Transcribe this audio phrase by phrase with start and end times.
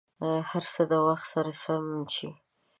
[0.49, 2.29] هر څه د وخت سره به سم شي.